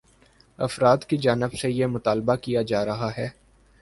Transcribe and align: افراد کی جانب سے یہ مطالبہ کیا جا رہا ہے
افراد 0.59 0.97
کی 1.09 1.17
جانب 1.17 1.53
سے 1.53 1.69
یہ 1.71 1.85
مطالبہ 1.87 2.35
کیا 2.35 2.61
جا 2.61 2.83
رہا 2.85 3.09
ہے 3.17 3.27